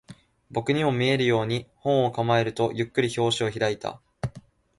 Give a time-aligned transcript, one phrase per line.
[0.49, 4.01] 僕にも見えるように、本を構えると、ゆっくり表紙を開いた